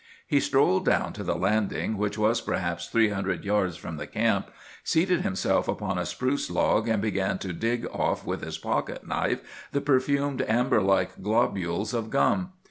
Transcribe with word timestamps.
"He 0.25 0.39
strolled 0.39 0.83
down 0.83 1.13
to 1.13 1.23
the 1.23 1.35
landing, 1.37 1.95
which 1.95 2.17
was 2.17 2.41
perhaps 2.41 2.87
three 2.87 3.09
hundred 3.09 3.45
yards 3.45 3.77
from 3.77 3.97
the 3.97 4.07
camp, 4.07 4.49
seated 4.83 5.21
himself 5.21 5.67
upon 5.67 5.99
a 5.99 6.07
spruce 6.07 6.49
log, 6.49 6.87
and 6.87 7.03
began 7.03 7.37
to 7.37 7.53
dig 7.53 7.85
off 7.93 8.25
with 8.25 8.41
his 8.41 8.57
pocket 8.57 9.05
knife 9.07 9.67
the 9.71 9.79
perfumed 9.79 10.41
amber 10.47 10.81
like 10.81 11.21
globules 11.21 11.93
of 11.93 12.09
gum. 12.09 12.51